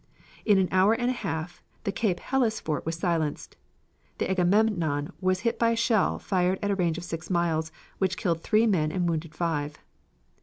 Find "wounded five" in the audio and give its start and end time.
9.07-9.77